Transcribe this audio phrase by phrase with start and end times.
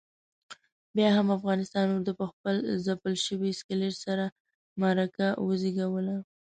[0.95, 2.55] بیا هم افغانستان اردو پخپل
[2.85, 4.25] ځپل شوي اسکلیت سره
[4.81, 6.15] معرکه وزېږوله.